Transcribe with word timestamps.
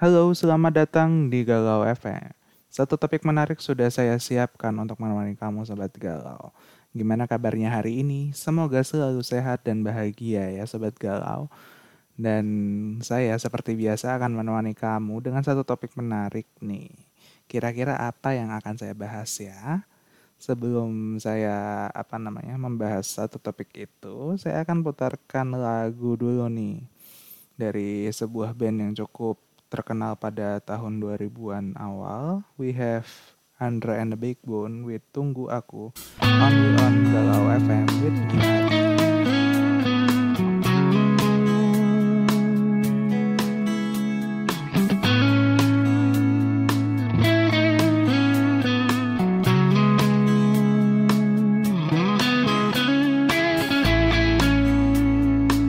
Halo, 0.00 0.32
selamat 0.32 0.72
datang 0.80 1.28
di 1.28 1.44
Galau 1.44 1.84
FM. 1.84 2.32
Satu 2.72 2.96
topik 2.96 3.20
menarik 3.20 3.60
sudah 3.60 3.92
saya 3.92 4.16
siapkan 4.16 4.72
untuk 4.80 4.96
menemani 4.96 5.36
kamu 5.36 5.68
Sobat 5.68 5.92
Galau. 5.92 6.56
Gimana 6.96 7.28
kabarnya 7.28 7.68
hari 7.68 8.00
ini? 8.00 8.32
Semoga 8.32 8.80
selalu 8.80 9.20
sehat 9.20 9.60
dan 9.60 9.84
bahagia 9.84 10.56
ya 10.56 10.64
Sobat 10.64 10.96
Galau. 10.96 11.52
Dan 12.16 12.48
saya 13.04 13.36
seperti 13.36 13.76
biasa 13.76 14.16
akan 14.16 14.40
menemani 14.40 14.72
kamu 14.72 15.20
dengan 15.20 15.44
satu 15.44 15.68
topik 15.68 15.92
menarik 16.00 16.48
nih. 16.64 16.96
Kira-kira 17.44 18.00
apa 18.00 18.32
yang 18.32 18.56
akan 18.56 18.80
saya 18.80 18.96
bahas 18.96 19.28
ya? 19.36 19.84
Sebelum 20.40 21.20
saya 21.20 21.92
apa 21.92 22.16
namanya 22.16 22.56
membahas 22.56 23.04
satu 23.04 23.36
topik 23.36 23.68
itu, 23.76 24.16
saya 24.40 24.64
akan 24.64 24.80
putarkan 24.80 25.60
lagu 25.60 26.16
dulu 26.16 26.48
nih 26.48 26.88
dari 27.52 28.08
sebuah 28.08 28.56
band 28.56 28.80
yang 28.80 28.92
cukup 28.96 29.49
terkenal 29.70 30.18
pada 30.18 30.58
tahun 30.58 30.98
2000-an 30.98 31.78
awal. 31.78 32.42
We 32.58 32.74
have 32.74 33.06
Andra 33.62 34.02
and 34.02 34.10
the 34.10 34.18
Big 34.18 34.42
Bone 34.42 34.82
with 34.82 35.06
Tunggu 35.14 35.46
Aku, 35.46 35.94
only 36.20 36.70
on 36.82 36.94
Galau 37.14 37.54
FM 37.54 37.86
with 38.02 38.18
Gimari. 38.34 38.82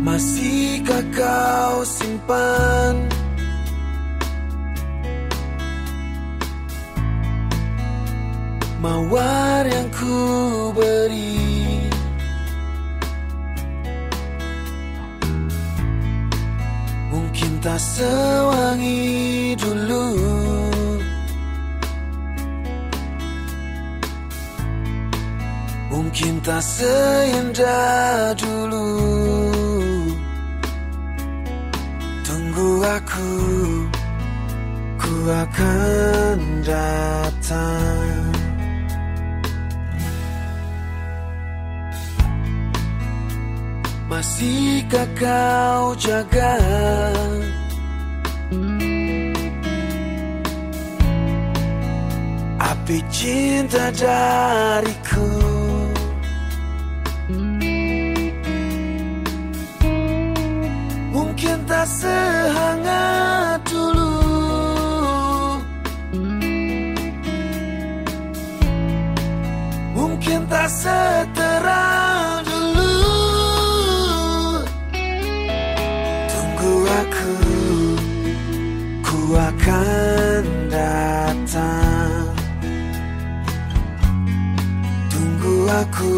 Masihkah 0.02 1.06
kau 1.16 1.86
simpan 1.86 2.71
beri 11.02 11.90
Mungkin 17.12 17.54
tak 17.62 17.80
sewangi 17.82 19.54
dulu. 19.58 20.08
Mungkin 25.92 26.34
tak 26.46 26.62
seindah 26.62 28.34
dulu. 28.38 28.90
Tunggu 32.26 32.70
aku 32.82 33.32
Ku 35.02 35.14
akan 35.30 36.38
datang 36.66 38.41
Masihkah 44.22 45.10
kau 45.18 45.98
jaga? 45.98 46.54
Api 52.62 53.02
cinta 53.10 53.90
dariku. 53.98 55.26
Mungkin 61.10 61.58
tak 61.66 61.90
sehangat 61.90 63.58
dulu. 63.74 64.22
Mungkin 69.98 70.46
tak 70.46 70.70
seterang 70.70 71.91
datang 81.52 82.32
Tunggu 85.12 85.68
aku 85.68 86.16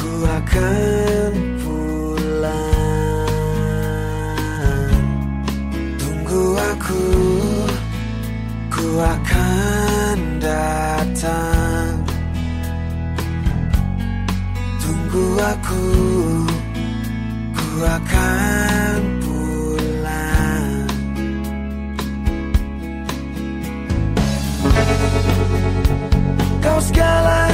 Ku 0.00 0.10
akan 0.24 1.32
pulang. 1.60 2.56
Tunggu 6.00 6.56
aku 6.56 7.04
Ku 8.72 8.86
akan 8.96 10.40
datang. 10.40 12.00
Tunggu 14.80 15.36
aku 15.36 15.84
Kau 26.90 27.49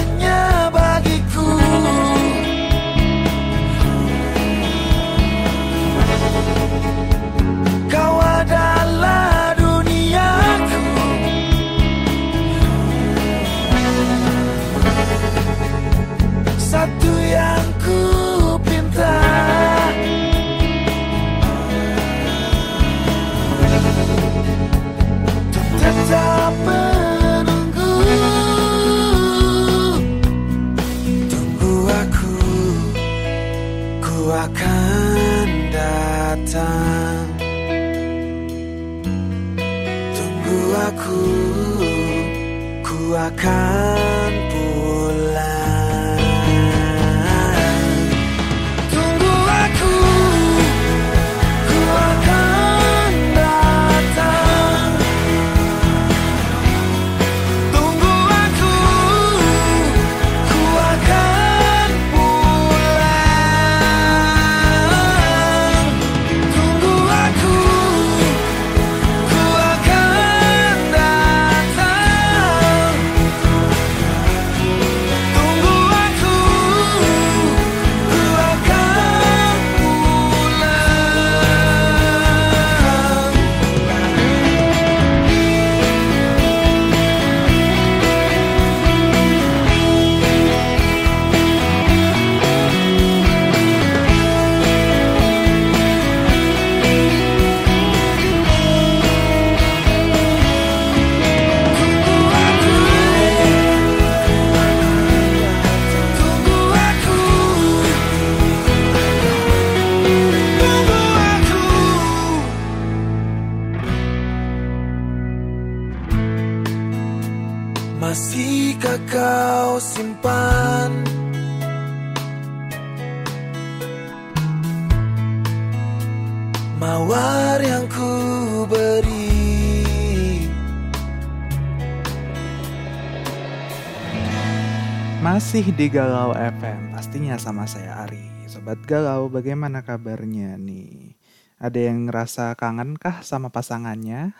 Masih 135.57 135.73
di 135.73 135.89
Galau 135.89 136.37
FM, 136.37 136.93
pastinya 136.93 137.41
sama 137.41 137.65
saya 137.65 138.05
Ari. 138.05 138.21
Sobat 138.45 138.77
Galau, 138.85 139.33
bagaimana 139.33 139.81
kabarnya 139.81 140.61
nih? 140.61 141.17
Ada 141.57 141.81
yang 141.81 142.05
ngerasa 142.05 142.53
kangen 142.61 143.01
kah 143.01 143.25
sama 143.25 143.49
pasangannya? 143.49 144.37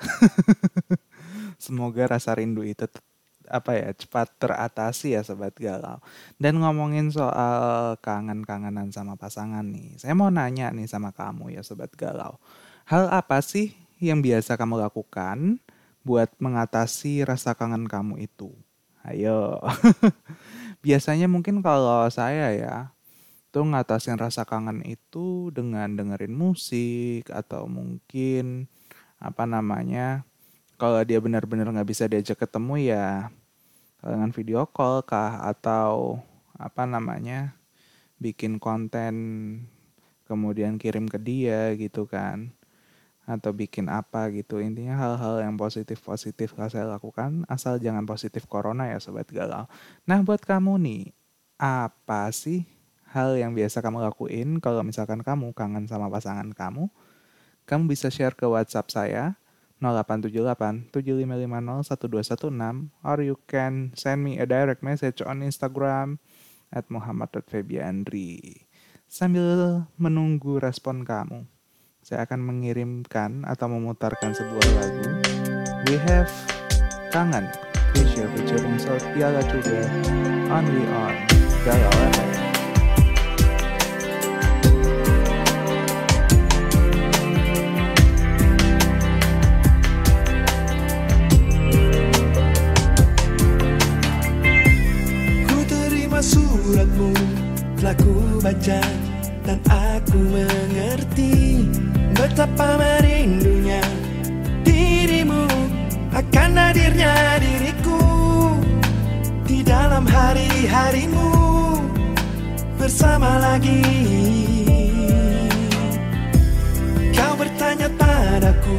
Semoga 1.65 2.05
rasa 2.05 2.37
rindu 2.37 2.61
itu 2.69 2.85
apa 3.49 3.81
ya 3.81 3.97
cepat 3.97 4.29
teratasi 4.37 5.17
ya 5.17 5.25
sobat 5.25 5.57
galau. 5.57 6.05
Dan 6.37 6.61
ngomongin 6.61 7.09
soal 7.09 7.97
kangen-kangenan 8.05 8.93
sama 8.93 9.17
pasangan 9.17 9.65
nih, 9.65 9.97
saya 9.97 10.13
mau 10.13 10.29
nanya 10.29 10.69
nih 10.69 10.85
sama 10.85 11.17
kamu 11.17 11.57
ya 11.57 11.65
sobat 11.65 11.97
galau. 11.97 12.37
Hal 12.85 13.09
apa 13.09 13.41
sih 13.41 13.73
yang 14.05 14.21
biasa 14.21 14.61
kamu 14.61 14.85
lakukan 14.85 15.65
buat 16.05 16.29
mengatasi 16.37 17.25
rasa 17.25 17.57
kangen 17.57 17.89
kamu 17.89 18.21
itu? 18.29 18.53
Ayo. 19.01 19.65
Biasanya 20.87 21.27
mungkin 21.27 21.67
kalau 21.67 22.07
saya 22.15 22.55
ya, 22.55 22.95
tuh 23.51 23.67
ngatasin 23.67 24.23
rasa 24.23 24.47
kangen 24.47 24.87
itu 24.87 25.51
dengan 25.51 25.91
dengerin 25.99 26.31
musik 26.31 27.27
atau 27.27 27.67
mungkin 27.67 28.71
apa 29.19 29.51
namanya 29.51 30.23
kalau 30.79 31.03
dia 31.03 31.19
benar-benar 31.19 31.73
nggak 31.75 31.91
bisa 31.91 32.07
diajak 32.07 32.39
ketemu 32.39 32.95
ya 32.95 33.35
dengan 33.99 34.31
video 34.31 34.63
call 34.69 35.03
kah 35.03 35.43
atau 35.43 36.23
apa 36.55 36.87
namanya 36.87 37.57
bikin 38.23 38.63
konten 38.63 39.15
kemudian 40.29 40.79
kirim 40.79 41.11
ke 41.11 41.19
dia 41.19 41.75
gitu 41.75 42.07
kan 42.07 42.55
atau 43.27 43.51
bikin 43.51 43.91
apa 43.91 44.31
gitu. 44.31 44.63
Intinya 44.63 44.95
hal-hal 44.95 45.43
yang 45.43 45.59
positif 45.59 45.99
positif 46.01 46.55
saya 46.55 46.87
lakukan 46.87 47.43
asal 47.51 47.83
jangan 47.83 48.07
positif 48.07 48.47
corona 48.47 48.87
ya 48.87 49.03
sobat 49.03 49.27
galau. 49.29 49.67
Nah 50.07 50.23
buat 50.23 50.41
kamu 50.47 50.79
nih 50.79 51.05
apa 51.59 52.31
sih 52.31 52.65
hal 53.11 53.35
yang 53.35 53.53
biasa 53.53 53.83
kamu 53.83 54.07
lakuin 54.07 54.63
kalau 54.63 54.87
misalkan 54.87 55.21
kamu 55.27 55.51
kangen 55.53 55.91
sama 55.91 56.07
pasangan 56.07 56.55
kamu? 56.55 56.87
Kamu 57.67 57.91
bisa 57.91 58.07
share 58.15 58.39
ke 58.39 58.47
WhatsApp 58.47 58.95
saya 58.95 59.25
0878 59.83 60.95
7550 60.95 61.83
1216 61.83 62.95
or 63.03 63.19
you 63.21 63.37
can 63.51 63.91
send 63.99 64.23
me 64.23 64.39
a 64.39 64.47
direct 64.47 64.87
message 64.87 65.19
on 65.21 65.43
Instagram 65.43 66.23
at 66.71 66.87
muhammad.febiandri. 66.89 68.65
Sambil 69.07 69.87
menunggu 69.95 70.59
respon 70.59 71.07
kamu, 71.07 71.47
saya 72.07 72.23
akan 72.23 72.39
mengirimkan 72.39 73.43
atau 73.43 73.67
memutarkan 73.67 74.31
sebuah 74.31 74.69
lagu. 74.79 75.11
We 75.91 75.99
have 76.07 76.31
Kangen, 77.11 77.51
Krisya 77.99 78.31
featuring 78.31 78.79
Sophia 78.79 79.35
Lacuga, 79.35 79.91
Only 80.47 80.87
on 80.87 81.15
Galau 81.67 81.91
FM. 82.15 82.35
Suratmu 96.17 97.13
Telah 97.77 97.95
ku 98.01 98.41
baca 98.41 98.81
Dan 99.45 99.61
aku 99.69 100.17
mengerti 100.17 101.56
Betapa 102.27 102.75
merindunya 102.75 103.79
Dirimu 104.67 105.47
Akan 106.11 106.59
hadirnya 106.59 107.39
diriku 107.39 108.03
Di 109.47 109.63
dalam 109.63 110.03
hari-harimu 110.03 111.31
Bersama 112.83 113.39
lagi. 113.39 113.79
Kau 117.15 117.39
bertanya 117.39 117.87
padaku 117.95 118.79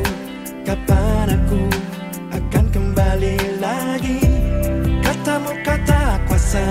Kapan 0.67 1.31
aku 1.31 1.63
akan 2.35 2.65
kembali 2.67 3.63
lagi? 3.63 4.27
Katamu 4.99 5.55
kata 5.63 6.19
kuasa 6.27 6.67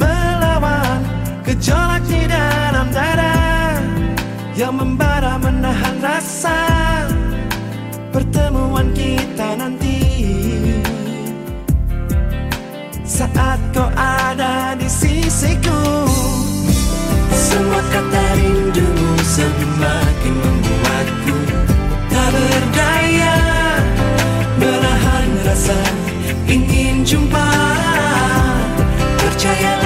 Melawan 0.00 1.04
gejolak 1.44 2.00
di 2.08 2.24
dalam 2.24 2.88
dada 2.96 3.41
Yang 4.52 4.84
membara 4.84 5.40
menahan 5.40 5.96
rasa. 6.04 6.60
Pertemuan 8.12 8.92
kita 8.92 9.56
nanti. 9.56 9.96
Saat 13.00 13.60
kau 13.72 13.88
ada 13.96 14.76
di 14.76 14.84
sisiku. 14.92 16.04
Semua 17.32 17.80
kata 17.96 18.24
rindumu 18.36 19.16
semakin 19.24 20.34
membuatku 20.36 21.36
Tak 22.12 22.28
berdaya. 22.36 23.36
Menahan 24.60 25.28
rasa 25.48 25.80
ingin 26.44 27.08
jumpa. 27.08 27.48
Percayalah 29.16 29.81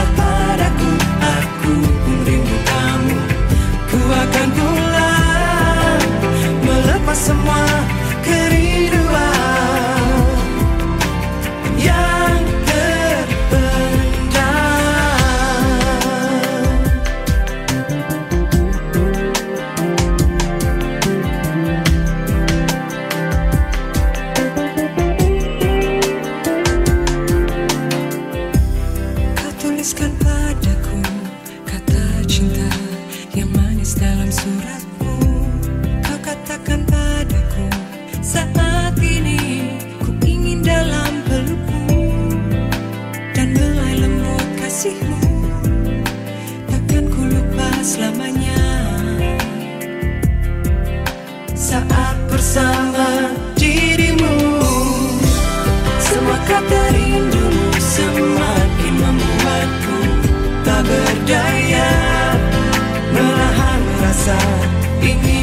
berdaya 61.26 61.90
Menahan 63.11 63.83
rasa 63.99 64.38
ingin 65.02 65.36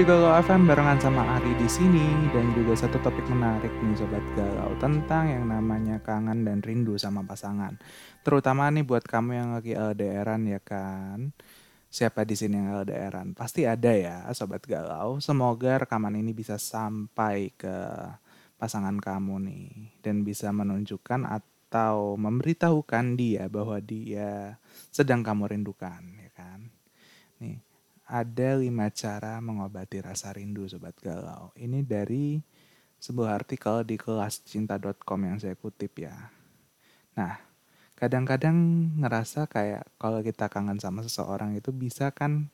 Di 0.00 0.08
Galau 0.08 0.32
FM 0.32 0.64
barengan 0.64 0.96
sama 0.96 1.36
Ari 1.36 1.60
di 1.60 1.68
sini 1.68 2.32
dan 2.32 2.56
juga 2.56 2.72
satu 2.72 3.04
topik 3.04 3.28
menarik 3.28 3.68
nih 3.84 4.00
sobat 4.00 4.24
galau 4.32 4.72
tentang 4.80 5.28
yang 5.28 5.44
namanya 5.44 6.00
kangen 6.00 6.40
dan 6.40 6.64
rindu 6.64 6.96
sama 6.96 7.20
pasangan. 7.20 7.76
Terutama 8.24 8.72
nih 8.72 8.80
buat 8.80 9.04
kamu 9.04 9.30
yang 9.36 9.48
lagi 9.52 9.76
LDRan 9.76 10.48
ya 10.48 10.56
kan. 10.64 11.36
Siapa 11.92 12.24
di 12.24 12.32
sini 12.32 12.56
yang 12.56 12.80
LDRan? 12.80 13.36
Pasti 13.36 13.68
ada 13.68 13.92
ya 13.92 14.24
sobat 14.32 14.64
galau. 14.64 15.20
Semoga 15.20 15.84
rekaman 15.84 16.16
ini 16.16 16.32
bisa 16.32 16.56
sampai 16.56 17.52
ke 17.52 17.76
pasangan 18.56 18.96
kamu 18.96 19.52
nih 19.52 20.00
dan 20.00 20.24
bisa 20.24 20.48
menunjukkan 20.48 21.28
atau 21.28 22.16
memberitahukan 22.16 23.20
dia 23.20 23.52
bahwa 23.52 23.76
dia 23.84 24.56
sedang 24.88 25.20
kamu 25.20 25.52
rindukan 25.52 26.00
ya 26.24 26.32
kan. 26.32 26.72
Nih, 27.44 27.60
ada 28.10 28.58
lima 28.58 28.90
cara 28.90 29.38
mengobati 29.38 30.02
rasa 30.02 30.34
rindu 30.34 30.66
sobat 30.66 30.98
galau. 30.98 31.54
Ini 31.54 31.86
dari 31.86 32.42
sebuah 32.98 33.38
artikel 33.38 33.86
di 33.86 33.94
kelascinta.com 33.94 35.20
yang 35.22 35.38
saya 35.38 35.54
kutip 35.54 35.94
ya. 36.02 36.12
Nah, 37.14 37.38
kadang-kadang 37.94 38.56
ngerasa 38.98 39.46
kayak 39.46 39.86
kalau 39.94 40.26
kita 40.26 40.50
kangen 40.50 40.82
sama 40.82 41.06
seseorang 41.06 41.54
itu 41.54 41.70
bisa 41.70 42.10
kan 42.10 42.50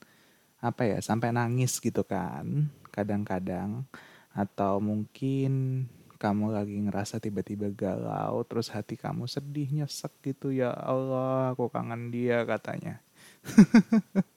apa 0.61 0.85
ya 0.85 0.99
sampai 1.01 1.33
nangis 1.33 1.81
gitu 1.81 2.05
kan 2.05 2.73
kadang-kadang 2.89 3.85
atau 4.33 4.81
mungkin 4.81 5.85
kamu 6.17 6.57
lagi 6.57 6.77
ngerasa 6.81 7.21
tiba-tiba 7.21 7.69
galau 7.77 8.41
terus 8.49 8.73
hati 8.73 8.97
kamu 8.97 9.29
sedih 9.29 9.69
nyesek 9.69 10.17
gitu 10.25 10.49
ya 10.49 10.73
Allah 10.73 11.53
aku 11.53 11.69
kangen 11.69 12.09
dia 12.09 12.41
katanya 12.49 13.05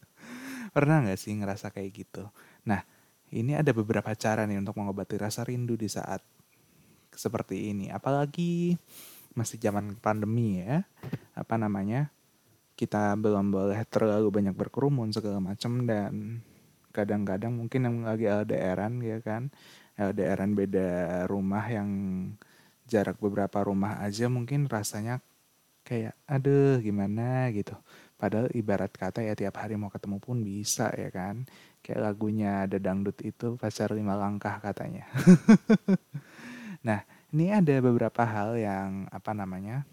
Pernah 0.69 1.05
nggak 1.05 1.19
sih 1.19 1.33
ngerasa 1.35 1.73
kayak 1.73 1.91
gitu? 1.93 2.23
Nah, 2.65 2.81
ini 3.29 3.57
ada 3.57 3.69
beberapa 3.73 4.09
cara 4.17 4.45
nih 4.49 4.57
untuk 4.61 4.77
mengobati 4.77 5.17
rasa 5.17 5.45
rindu 5.45 5.77
di 5.77 5.89
saat 5.89 6.21
seperti 7.13 7.73
ini. 7.73 7.89
Apalagi 7.89 8.77
masih 9.37 9.61
zaman 9.61 9.97
pandemi 9.97 10.61
ya. 10.61 10.85
Apa 11.37 11.57
namanya? 11.57 12.09
Kita 12.73 13.13
belum 13.19 13.51
boleh 13.51 13.83
terlalu 13.91 14.31
banyak 14.31 14.55
berkerumun 14.55 15.11
segala 15.11 15.43
macam 15.43 15.83
dan 15.83 16.39
kadang-kadang 16.95 17.53
mungkin 17.53 17.85
yang 17.85 17.97
lagi 18.07 18.25
LDRan 18.25 19.03
ya 19.03 19.19
kan. 19.19 19.51
LDRan 19.99 20.55
beda 20.55 20.89
rumah 21.27 21.67
yang 21.67 21.89
jarak 22.89 23.21
beberapa 23.21 23.61
rumah 23.61 24.01
aja 24.01 24.25
mungkin 24.31 24.65
rasanya 24.65 25.21
kayak 25.85 26.17
aduh 26.25 26.81
gimana 26.81 27.49
gitu 27.53 27.77
Padahal 28.19 28.51
ibarat 28.51 28.91
kata 28.91 29.23
ya 29.23 29.31
tiap 29.31 29.63
hari 29.63 29.79
mau 29.79 29.87
ketemu 29.87 30.19
pun 30.19 30.43
bisa 30.43 30.91
ya 30.91 31.07
kan. 31.07 31.47
Kayak 31.79 32.11
lagunya 32.11 32.67
ada 32.67 32.75
dangdut 32.75 33.15
itu 33.23 33.55
pacar 33.55 33.95
lima 33.95 34.19
langkah 34.19 34.59
katanya. 34.59 35.07
nah 36.87 36.99
ini 37.31 37.55
ada 37.55 37.79
beberapa 37.79 38.27
hal 38.27 38.59
yang 38.59 39.07
apa 39.07 39.31
namanya 39.31 39.87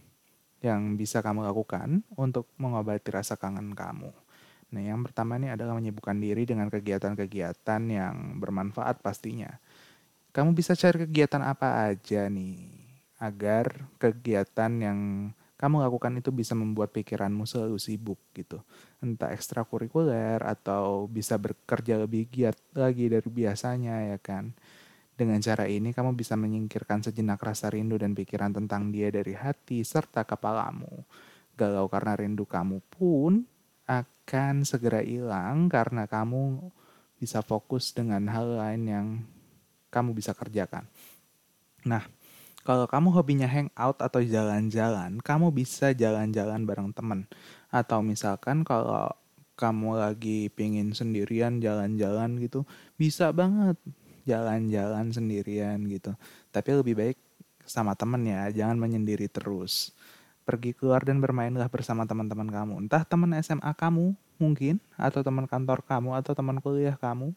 yang 0.58 0.98
bisa 0.98 1.22
kamu 1.22 1.46
lakukan 1.46 2.02
untuk 2.18 2.50
mengobati 2.58 3.14
rasa 3.14 3.38
kangen 3.38 3.78
kamu. 3.78 4.10
Nah 4.74 4.82
yang 4.82 5.06
pertama 5.06 5.38
ini 5.38 5.54
adalah 5.54 5.78
menyibukkan 5.78 6.18
diri 6.18 6.42
dengan 6.42 6.66
kegiatan-kegiatan 6.66 7.82
yang 7.86 8.42
bermanfaat 8.42 8.98
pastinya. 8.98 9.54
Kamu 10.34 10.50
bisa 10.50 10.74
cari 10.74 11.06
kegiatan 11.06 11.46
apa 11.46 11.94
aja 11.94 12.26
nih 12.26 12.74
agar 13.22 13.86
kegiatan 14.02 14.72
yang 14.82 14.98
kamu 15.56 15.80
lakukan 15.80 16.12
itu 16.20 16.28
bisa 16.32 16.52
membuat 16.52 16.92
pikiranmu 16.92 17.48
selalu 17.48 17.80
sibuk 17.80 18.20
gitu. 18.36 18.60
Entah 19.00 19.32
ekstrakurikuler 19.32 20.44
atau 20.44 21.08
bisa 21.08 21.40
bekerja 21.40 21.96
lebih 21.96 22.28
giat 22.28 22.56
lagi 22.76 23.08
dari 23.08 23.24
biasanya 23.24 24.12
ya 24.12 24.18
kan. 24.20 24.52
Dengan 25.16 25.40
cara 25.40 25.64
ini 25.64 25.96
kamu 25.96 26.12
bisa 26.12 26.36
menyingkirkan 26.36 27.00
sejenak 27.00 27.40
rasa 27.40 27.72
rindu 27.72 27.96
dan 27.96 28.12
pikiran 28.12 28.52
tentang 28.52 28.92
dia 28.92 29.08
dari 29.08 29.32
hati 29.32 29.80
serta 29.80 30.28
kepalamu. 30.28 31.08
Galau 31.56 31.88
karena 31.88 32.12
rindu 32.12 32.44
kamu 32.44 32.84
pun 32.92 33.48
akan 33.88 34.68
segera 34.68 35.00
hilang 35.00 35.72
karena 35.72 36.04
kamu 36.04 36.68
bisa 37.16 37.40
fokus 37.40 37.96
dengan 37.96 38.28
hal 38.28 38.60
lain 38.60 38.82
yang 38.84 39.06
kamu 39.88 40.12
bisa 40.12 40.36
kerjakan. 40.36 40.84
Nah, 41.88 42.04
kalau 42.66 42.90
kamu 42.90 43.14
hobinya 43.14 43.46
hangout 43.46 44.02
atau 44.02 44.18
jalan-jalan, 44.18 45.22
kamu 45.22 45.54
bisa 45.54 45.94
jalan-jalan 45.94 46.66
bareng 46.66 46.90
temen. 46.90 47.30
Atau 47.70 48.02
misalkan 48.02 48.66
kalau 48.66 49.14
kamu 49.54 49.96
lagi 49.96 50.50
pingin 50.52 50.90
sendirian 50.90 51.62
jalan-jalan 51.62 52.36
gitu, 52.42 52.66
bisa 52.98 53.30
banget 53.30 53.78
jalan-jalan 54.26 55.14
sendirian 55.14 55.86
gitu. 55.86 56.18
Tapi 56.50 56.70
lebih 56.74 56.94
baik 56.98 57.18
sama 57.62 57.94
temen 57.94 58.26
ya, 58.26 58.50
jangan 58.50 58.76
menyendiri 58.82 59.30
terus. 59.30 59.94
Pergi 60.42 60.74
keluar 60.74 61.06
dan 61.06 61.22
bermainlah 61.22 61.70
bersama 61.70 62.02
teman-teman 62.02 62.50
kamu. 62.50 62.74
Entah 62.86 63.06
teman 63.06 63.30
SMA 63.38 63.70
kamu 63.78 64.14
mungkin, 64.42 64.82
atau 64.98 65.22
teman 65.22 65.46
kantor 65.46 65.86
kamu, 65.86 66.18
atau 66.18 66.34
teman 66.34 66.58
kuliah 66.58 66.98
kamu 66.98 67.30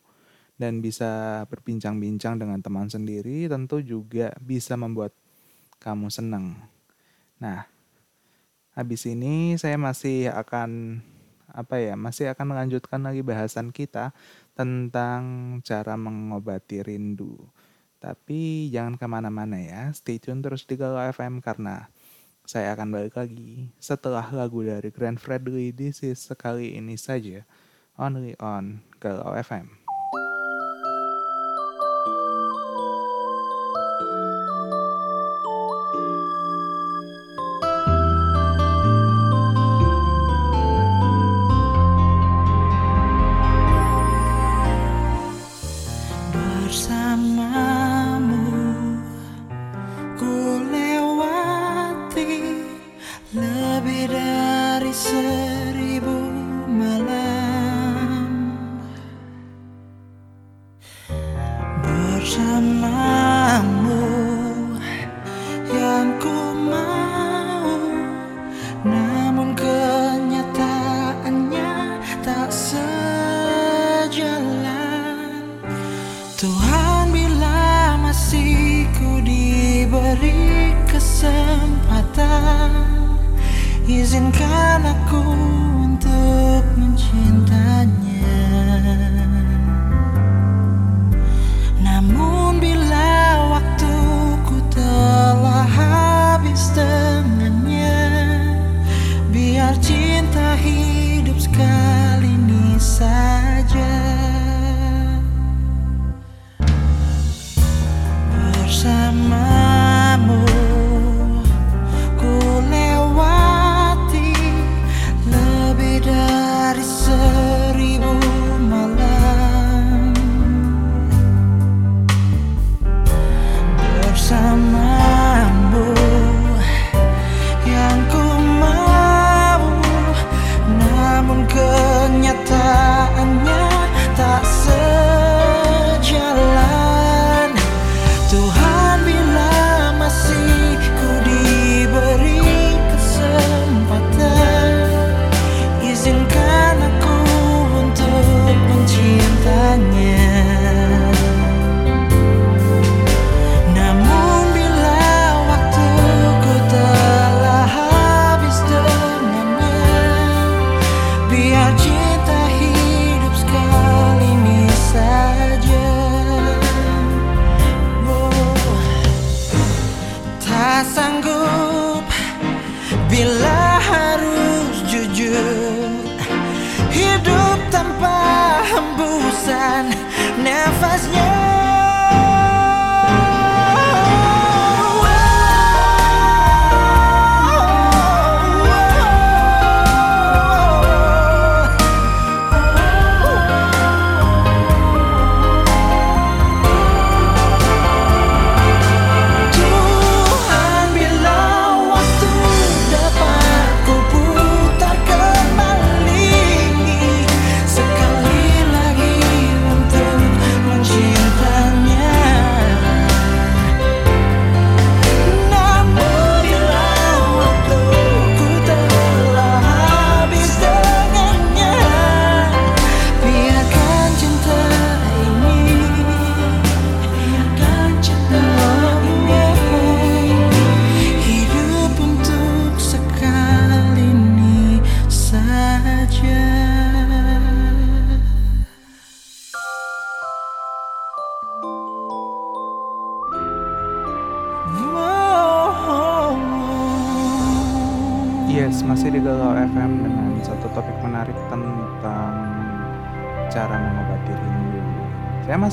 dan 0.59 0.83
bisa 0.83 1.41
berbincang-bincang 1.47 2.35
dengan 2.35 2.59
teman 2.59 2.91
sendiri 2.91 3.47
tentu 3.47 3.79
juga 3.79 4.35
bisa 4.43 4.75
membuat 4.75 5.15
kamu 5.79 6.11
senang. 6.11 6.59
Nah, 7.39 7.63
habis 8.75 9.07
ini 9.07 9.55
saya 9.55 9.79
masih 9.79 10.27
akan 10.35 10.99
apa 11.49 11.79
ya, 11.79 11.95
masih 11.95 12.29
akan 12.35 12.53
melanjutkan 12.53 12.99
lagi 12.99 13.23
bahasan 13.23 13.71
kita 13.71 14.11
tentang 14.53 15.57
cara 15.63 15.95
mengobati 15.95 16.83
rindu. 16.83 17.39
Tapi 18.03 18.67
jangan 18.71 18.99
ke 18.99 19.07
mana-mana 19.07 19.55
ya, 19.59 19.87
stay 19.95 20.19
tune 20.19 20.43
terus 20.43 20.67
di 20.67 20.75
Galau 20.75 20.99
FM 20.99 21.39
karena 21.39 21.87
saya 22.43 22.75
akan 22.75 22.91
balik 22.91 23.15
lagi 23.15 23.71
setelah 23.79 24.27
lagu 24.31 24.63
dari 24.63 24.91
Grand 24.91 25.19
Fredly 25.19 25.71
This 25.71 26.03
is 26.03 26.19
sekali 26.19 26.75
ini 26.75 26.99
saja, 26.99 27.47
only 27.95 28.35
on 28.39 28.83
Galau 28.99 29.35
FM. 29.39 29.78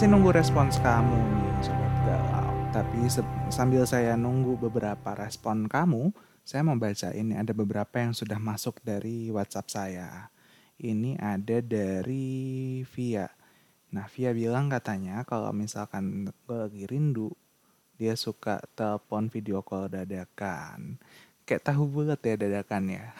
Masih 0.06 0.22
nunggu 0.22 0.38
respons 0.38 0.78
kamu 0.86 1.18
nih, 1.18 1.66
Sobat 1.66 1.94
Galau. 2.06 2.54
Tapi 2.70 3.10
sambil 3.50 3.82
saya 3.90 4.14
nunggu 4.14 4.54
beberapa 4.54 5.18
respon 5.18 5.66
kamu, 5.66 6.14
saya 6.46 6.62
mau 6.62 6.78
baca 6.78 7.10
ini 7.10 7.34
ada 7.34 7.50
beberapa 7.50 7.98
yang 7.98 8.14
sudah 8.14 8.38
masuk 8.38 8.78
dari 8.86 9.34
WhatsApp 9.34 9.66
saya. 9.66 10.30
Ini 10.78 11.18
ada 11.18 11.58
dari 11.58 12.86
Via. 12.86 13.26
Nah, 13.90 14.06
Via 14.06 14.30
bilang 14.30 14.70
katanya 14.70 15.26
kalau 15.26 15.50
misalkan 15.50 16.30
lagi 16.46 16.86
rindu, 16.86 17.34
dia 17.98 18.14
suka 18.14 18.62
telepon 18.78 19.26
video 19.26 19.58
call 19.66 19.90
dadakan. 19.90 21.02
Kayak 21.42 21.74
tahu 21.74 21.82
bulat 21.90 22.22
ya 22.22 22.38
dadakannya. 22.38 23.10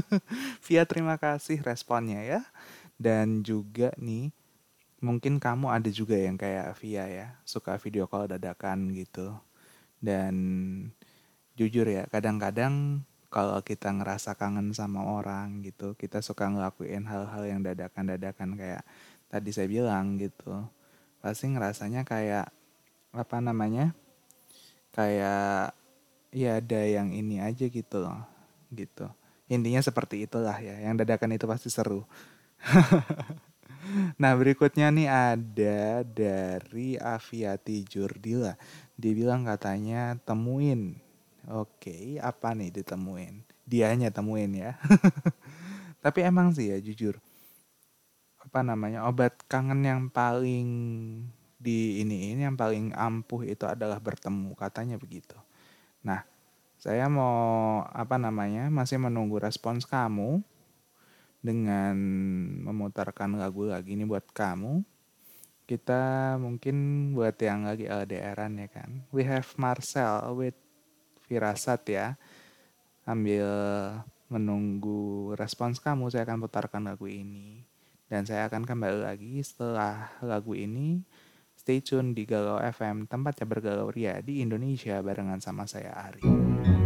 Via 0.68 0.84
terima 0.84 1.16
kasih 1.16 1.64
responnya 1.64 2.20
ya. 2.20 2.44
Dan 3.00 3.40
juga 3.40 3.96
nih, 3.96 4.36
mungkin 5.06 5.38
kamu 5.38 5.70
ada 5.70 5.86
juga 5.86 6.18
yang 6.18 6.34
kayak 6.34 6.74
Via 6.82 7.06
ya, 7.06 7.26
suka 7.46 7.78
video 7.78 8.10
call 8.10 8.26
dadakan 8.26 8.90
gitu. 8.90 9.38
Dan 10.02 10.34
jujur 11.54 11.86
ya, 11.86 12.10
kadang-kadang 12.10 13.06
kalau 13.30 13.62
kita 13.62 13.94
ngerasa 13.94 14.34
kangen 14.34 14.74
sama 14.74 15.06
orang 15.06 15.62
gitu, 15.62 15.94
kita 15.94 16.18
suka 16.20 16.50
ngelakuin 16.50 17.06
hal-hal 17.06 17.42
yang 17.46 17.60
dadakan-dadakan 17.62 18.58
kayak 18.58 18.82
tadi 19.30 19.50
saya 19.54 19.70
bilang 19.70 20.18
gitu. 20.18 20.66
Pasti 21.22 21.54
ngerasanya 21.54 22.02
kayak 22.02 22.50
apa 23.14 23.36
namanya? 23.38 23.94
Kayak 24.90 25.72
ya 26.34 26.58
ada 26.58 26.80
yang 26.82 27.14
ini 27.14 27.38
aja 27.38 27.70
gitu 27.70 28.02
loh. 28.02 28.26
Gitu. 28.74 29.06
Intinya 29.46 29.78
seperti 29.78 30.26
itulah 30.26 30.58
ya, 30.58 30.82
yang 30.82 30.98
dadakan 30.98 31.38
itu 31.38 31.46
pasti 31.46 31.70
seru. 31.70 32.02
Nah 34.18 34.32
berikutnya 34.34 34.90
nih 34.90 35.08
ada 35.08 36.02
dari 36.02 36.98
Aviati 36.98 37.86
Jurdila. 37.86 38.54
Dia 38.96 39.12
bilang 39.12 39.46
katanya 39.46 40.18
temuin. 40.26 40.98
Oke, 41.46 42.18
apa 42.18 42.58
nih 42.58 42.74
ditemuin? 42.74 43.46
Dianya 43.62 44.10
temuin 44.10 44.50
ya. 44.50 44.74
Tapi 46.04 46.26
emang 46.26 46.50
sih 46.50 46.74
ya 46.74 46.78
jujur. 46.82 47.18
Apa 48.42 48.62
namanya 48.62 49.06
obat 49.06 49.38
kangen 49.46 49.82
yang 49.82 50.02
paling 50.10 50.66
di 51.56 52.04
ini 52.04 52.36
ini 52.36 52.46
yang 52.46 52.54
paling 52.54 52.94
ampuh 52.94 53.42
itu 53.42 53.66
adalah 53.66 53.98
bertemu 53.98 54.54
katanya 54.54 54.98
begitu. 54.98 55.34
Nah 56.06 56.22
saya 56.76 57.10
mau 57.10 57.82
apa 57.90 58.20
namanya 58.20 58.70
masih 58.70 59.00
menunggu 59.00 59.40
respons 59.42 59.88
kamu 59.88 60.44
dengan 61.40 61.94
memutarkan 62.66 63.38
lagu 63.38 63.68
lagi 63.68 63.94
ini 63.94 64.04
buat 64.04 64.26
kamu. 64.30 64.82
Kita 65.66 66.34
mungkin 66.38 67.10
buat 67.14 67.34
yang 67.42 67.66
lagi 67.66 67.90
LDRan 67.90 68.62
ya 68.62 68.68
kan. 68.70 68.90
We 69.10 69.26
have 69.26 69.50
Marcel 69.58 70.36
with 70.38 70.54
Firasat 71.26 71.82
ya. 71.90 72.06
Ambil 73.06 73.46
menunggu 74.30 75.34
respons 75.38 75.78
kamu, 75.82 76.10
saya 76.10 76.26
akan 76.26 76.46
putarkan 76.46 76.82
lagu 76.86 77.10
ini. 77.10 77.66
Dan 78.06 78.22
saya 78.22 78.46
akan 78.46 78.62
kembali 78.62 79.02
lagi 79.02 79.42
setelah 79.42 80.14
lagu 80.22 80.54
ini. 80.54 81.02
Stay 81.58 81.82
tune 81.82 82.14
di 82.14 82.22
Galau 82.22 82.62
FM, 82.62 83.10
tempatnya 83.10 83.42
bergalau 83.42 83.90
ria 83.90 84.22
di 84.22 84.38
Indonesia 84.38 85.02
barengan 85.02 85.42
sama 85.42 85.66
saya 85.66 85.90
Ari. 85.98 86.85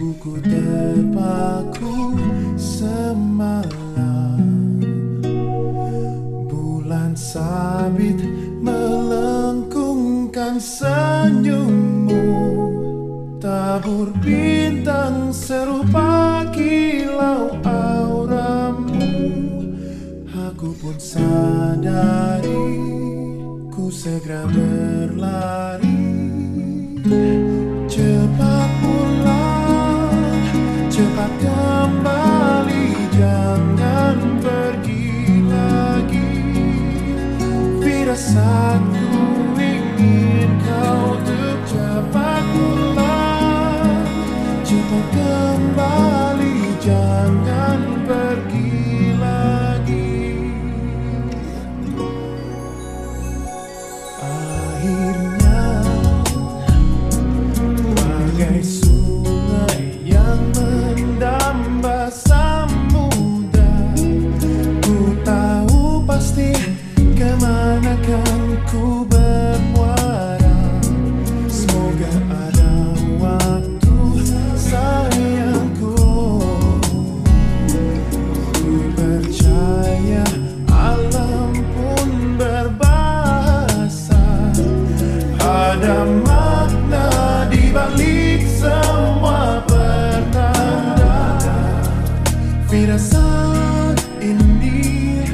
Tubuhku 0.00 0.40
terpaku 0.40 2.16
semalam. 2.56 4.40
Bulan 6.48 7.12
sabit 7.12 8.16
melengkungkan 8.64 10.56
senyummu. 10.56 12.32
Tabur 13.44 14.08
bintang 14.24 15.36
serupa 15.36 16.48
kilau 16.48 17.60
auramu. 17.60 19.04
Aku 20.32 20.72
pun 20.80 20.96
sadari 20.96 22.48
ku 23.68 23.92
segera 23.92 24.48
berlari 24.48 24.69
passar. 38.34 38.69
Hatiku 68.70 69.02
bermuara 69.10 70.54
Semoga 71.50 72.06
ada 72.30 72.94
waktu 73.18 73.98
sayangku 74.54 75.98
Ku 78.54 78.74
percaya 78.94 80.22
alam 80.70 81.50
pun 81.74 82.38
berbahasa. 82.38 84.22
Ada 85.42 86.06
makna 86.22 87.50
di 87.50 87.74
balik 87.74 88.46
semua 88.46 89.66
pertanda 89.66 91.42
Firasat 92.70 93.98
ini 94.22 95.26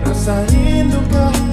Rasa 0.00 0.48
indukah 0.48 1.44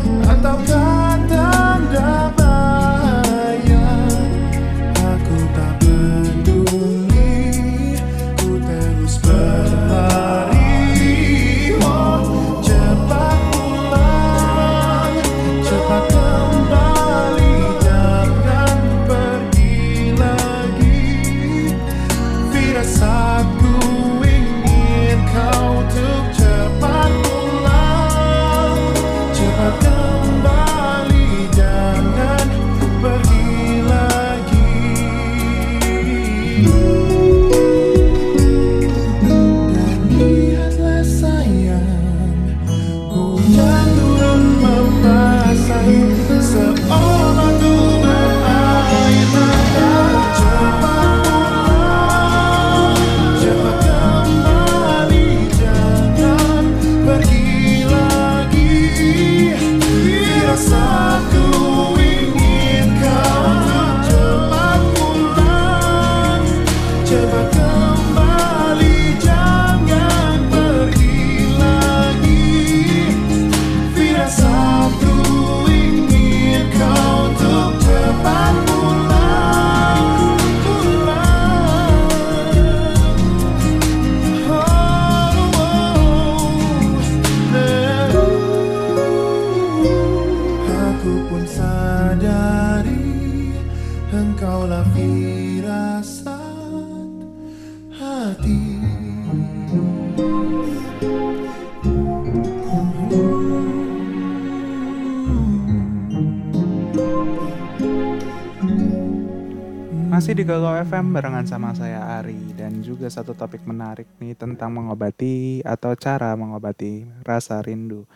di 110.41 110.49
Galau 110.49 110.73
FM 110.73 111.13
barengan 111.13 111.45
sama 111.45 111.69
saya 111.77 112.17
Ari 112.17 112.57
dan 112.57 112.81
juga 112.81 113.05
satu 113.13 113.37
topik 113.37 113.61
menarik 113.61 114.09
nih 114.17 114.33
tentang 114.33 114.73
mengobati 114.73 115.61
atau 115.61 115.93
cara 115.93 116.33
mengobati 116.33 117.05
rasa 117.21 117.61
rindu. 117.61 118.09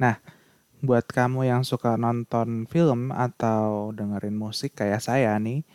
Nah, 0.00 0.16
buat 0.80 1.04
kamu 1.04 1.44
yang 1.44 1.68
suka 1.68 2.00
nonton 2.00 2.64
film 2.64 3.12
atau 3.12 3.92
dengerin 3.92 4.40
musik 4.40 4.72
kayak 4.72 5.04
saya 5.04 5.36
nih, 5.36 5.68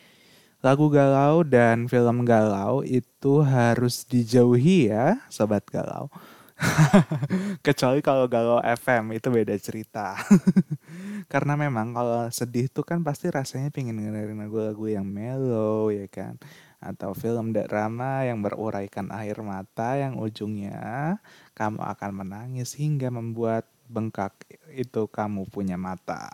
lagu 0.66 0.90
galau 0.90 1.46
dan 1.46 1.86
film 1.86 2.26
galau 2.26 2.82
itu 2.82 3.46
harus 3.46 4.02
dijauhi 4.02 4.90
ya, 4.90 5.22
sobat 5.30 5.70
galau. 5.70 6.10
Kecuali 7.66 8.00
kalau 8.06 8.26
galau 8.30 8.60
FM 8.62 9.18
itu 9.18 9.28
beda 9.34 9.56
cerita. 9.58 10.18
Karena 11.32 11.58
memang 11.58 11.94
kalau 11.96 12.28
sedih 12.30 12.70
tuh 12.70 12.86
kan 12.86 13.02
pasti 13.02 13.32
rasanya 13.32 13.74
pengen 13.74 13.98
dengerin 13.98 14.38
lagu-lagu 14.38 14.86
yang 14.90 15.06
mellow 15.08 15.90
ya 15.90 16.06
kan. 16.08 16.38
Atau 16.82 17.14
film 17.14 17.54
drama 17.54 18.26
yang 18.26 18.42
beruraikan 18.42 19.14
air 19.14 19.38
mata 19.46 20.02
yang 20.02 20.18
ujungnya 20.18 21.18
kamu 21.54 21.78
akan 21.78 22.12
menangis 22.26 22.74
hingga 22.74 23.14
membuat 23.14 23.70
bengkak 23.92 24.34
itu 24.74 25.06
kamu 25.12 25.46
punya 25.52 25.78
mata. 25.78 26.32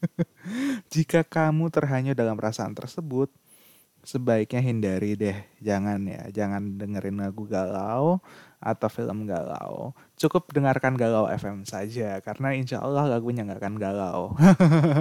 Jika 0.94 1.26
kamu 1.26 1.68
terhanyut 1.68 2.16
dalam 2.16 2.38
perasaan 2.38 2.72
tersebut, 2.72 3.28
sebaiknya 4.00 4.64
hindari 4.64 5.12
deh. 5.18 5.38
Jangan 5.60 6.00
ya, 6.08 6.22
jangan 6.32 6.80
dengerin 6.80 7.20
lagu 7.20 7.44
galau 7.44 8.22
atau 8.60 8.92
film 8.92 9.24
galau. 9.24 9.96
Cukup 10.20 10.52
dengarkan 10.52 10.92
galau 10.92 11.24
FM 11.24 11.64
saja, 11.64 12.20
karena 12.20 12.52
insya 12.52 12.84
Allah 12.84 13.08
lagunya 13.08 13.40
nggak 13.40 13.56
akan 13.56 13.76
galau. 13.80 14.36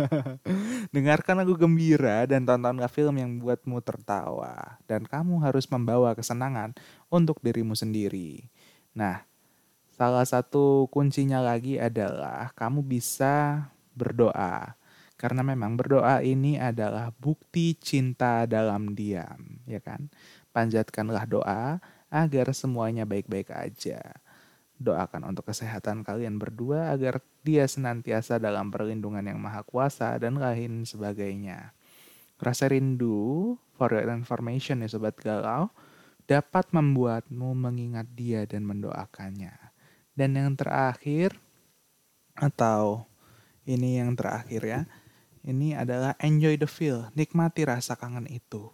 dengarkan 0.95 1.43
lagu 1.43 1.59
gembira 1.59 2.23
dan 2.23 2.47
tontonlah 2.47 2.87
film 2.87 3.19
yang 3.19 3.29
membuatmu 3.35 3.83
tertawa. 3.83 4.79
Dan 4.87 5.03
kamu 5.03 5.43
harus 5.43 5.67
membawa 5.67 6.15
kesenangan 6.15 6.71
untuk 7.11 7.43
dirimu 7.43 7.75
sendiri. 7.75 8.47
Nah, 8.95 9.27
salah 9.91 10.23
satu 10.23 10.87
kuncinya 10.87 11.43
lagi 11.43 11.75
adalah 11.75 12.55
kamu 12.55 12.79
bisa 12.79 13.67
berdoa. 13.91 14.79
Karena 15.19 15.43
memang 15.43 15.75
berdoa 15.75 16.23
ini 16.23 16.55
adalah 16.55 17.11
bukti 17.11 17.75
cinta 17.75 18.47
dalam 18.47 18.95
diam, 18.95 19.59
ya 19.67 19.83
kan? 19.83 20.07
Panjatkanlah 20.55 21.27
doa 21.27 21.83
agar 22.09 22.51
semuanya 22.53 23.05
baik-baik 23.05 23.53
aja. 23.53 24.01
Doakan 24.79 25.29
untuk 25.29 25.49
kesehatan 25.49 26.01
kalian 26.01 26.41
berdua 26.41 26.93
agar 26.93 27.21
dia 27.45 27.67
senantiasa 27.67 28.41
dalam 28.41 28.73
perlindungan 28.73 29.25
yang 29.25 29.39
maha 29.39 29.61
kuasa 29.65 30.17
dan 30.17 30.41
lain 30.41 30.85
sebagainya. 30.85 31.73
Rasa 32.39 32.71
rindu, 32.71 33.59
for 33.75 33.91
your 33.91 34.07
information 34.15 34.79
ya 34.83 34.87
Sobat 34.87 35.19
Galau, 35.19 35.67
dapat 36.23 36.71
membuatmu 36.71 37.51
mengingat 37.57 38.07
dia 38.15 38.47
dan 38.47 38.63
mendoakannya. 38.63 39.51
Dan 40.15 40.39
yang 40.39 40.55
terakhir, 40.55 41.35
atau 42.39 43.03
ini 43.67 43.99
yang 43.99 44.15
terakhir 44.15 44.61
ya, 44.63 44.81
ini 45.43 45.75
adalah 45.75 46.15
enjoy 46.23 46.55
the 46.55 46.67
feel, 46.67 47.11
nikmati 47.15 47.67
rasa 47.67 47.99
kangen 47.99 48.31
itu. 48.31 48.71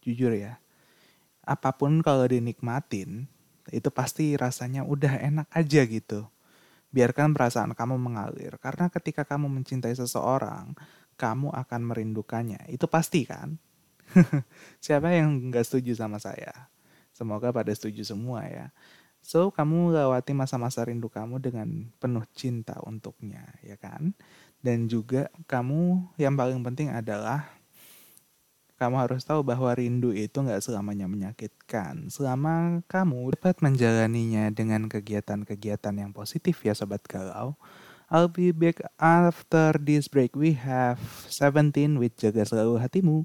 Jujur 0.00 0.32
ya, 0.32 0.56
apa 1.44 1.76
pun 1.76 2.00
kalau 2.00 2.24
dinikmatin, 2.28 3.28
itu 3.72 3.88
pasti 3.88 4.36
rasanya 4.36 4.84
udah 4.84 5.20
enak 5.20 5.48
aja 5.52 5.84
gitu. 5.88 6.28
Biarkan 6.94 7.34
perasaan 7.34 7.72
kamu 7.74 7.96
mengalir, 7.98 8.54
karena 8.60 8.88
ketika 8.92 9.26
kamu 9.26 9.50
mencintai 9.50 9.94
seseorang, 9.96 10.76
kamu 11.16 11.50
akan 11.50 11.80
merindukannya. 11.84 12.60
Itu 12.70 12.86
pasti 12.90 13.26
kan? 13.26 13.58
Siapa 14.84 15.10
yang 15.10 15.50
nggak 15.50 15.64
setuju 15.66 15.96
sama 15.98 16.22
saya? 16.22 16.70
Semoga 17.14 17.54
pada 17.54 17.70
setuju 17.70 18.02
semua 18.02 18.46
ya. 18.46 18.74
So, 19.24 19.48
kamu 19.48 19.96
lewati 19.96 20.36
masa-masa 20.36 20.84
rindu 20.84 21.08
kamu 21.08 21.40
dengan 21.40 21.88
penuh 21.96 22.28
cinta 22.36 22.76
untuknya, 22.84 23.56
ya 23.64 23.80
kan? 23.80 24.12
Dan 24.60 24.84
juga 24.84 25.32
kamu 25.48 26.12
yang 26.20 26.36
paling 26.36 26.60
penting 26.60 26.92
adalah 26.92 27.48
kamu 28.74 29.06
harus 29.06 29.22
tahu 29.22 29.46
bahwa 29.46 29.70
rindu 29.70 30.10
itu 30.10 30.34
nggak 30.34 30.62
selamanya 30.62 31.06
menyakitkan. 31.06 32.10
Selama 32.10 32.82
kamu 32.90 33.38
dapat 33.38 33.62
menjalaninya 33.62 34.50
dengan 34.50 34.90
kegiatan-kegiatan 34.90 35.94
yang 35.94 36.10
positif 36.10 36.62
ya 36.66 36.74
Sobat 36.74 37.06
Galau. 37.06 37.54
I'll 38.12 38.28
be 38.28 38.52
back 38.52 38.84
after 39.00 39.74
this 39.80 40.10
break. 40.10 40.36
We 40.36 40.54
have 40.60 41.00
17 41.30 41.98
with 41.98 42.14
Jaga 42.20 42.44
Selalu 42.44 42.82
Hatimu. 42.82 43.24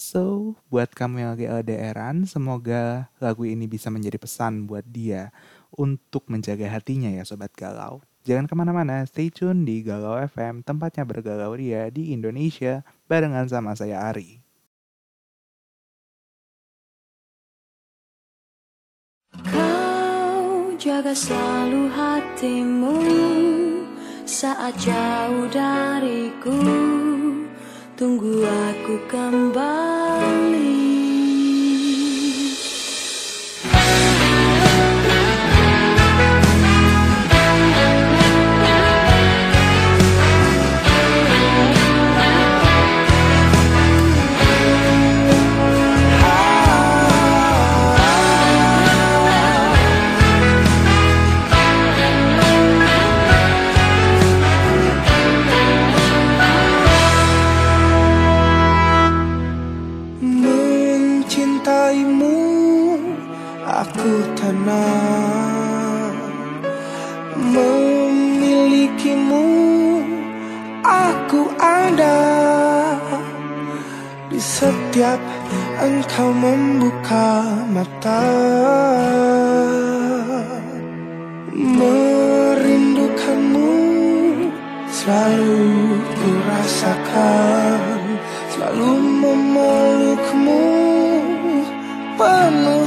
So, 0.00 0.56
buat 0.72 0.96
kamu 0.96 1.20
yang 1.20 1.30
lagi 1.36 1.44
LDRan, 1.44 2.24
semoga 2.24 3.12
lagu 3.20 3.44
ini 3.44 3.68
bisa 3.68 3.92
menjadi 3.92 4.16
pesan 4.16 4.64
buat 4.64 4.88
dia 4.88 5.28
untuk 5.76 6.24
menjaga 6.32 6.72
hatinya 6.72 7.12
ya 7.12 7.20
Sobat 7.28 7.52
Galau. 7.52 8.00
Jangan 8.24 8.48
ke 8.48 8.54
mana-mana, 8.56 9.04
stay 9.04 9.28
tune 9.28 9.68
di 9.68 9.84
Galau 9.84 10.16
FM, 10.16 10.64
tempatnya 10.64 11.04
bergalau 11.04 11.52
ria 11.52 11.88
di 11.92 12.16
Indonesia, 12.16 12.80
barengan 13.08 13.48
sama 13.48 13.76
saya 13.76 14.08
Ari. 14.08 14.39
Kau 19.38 20.74
jaga 20.74 21.14
selalu 21.14 21.86
hatimu 21.86 22.98
saat 24.26 24.74
jauh 24.74 25.46
dariku. 25.46 26.58
Tunggu 27.94 28.42
aku 28.42 28.98
kembali. 29.06 30.49
Setiap 74.60 75.16
engkau 75.80 76.36
membuka 76.36 77.48
mata 77.72 78.28
Merindukanmu 81.56 83.72
selalu 84.92 85.64
ku 86.12 86.28
rasakan 86.44 88.20
Selalu 88.52 89.00
memelukmu 89.00 90.64
penuh 92.20 92.79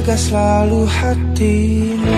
jaga 0.00 0.16
selalu 0.16 0.88
hatimu 0.88 2.16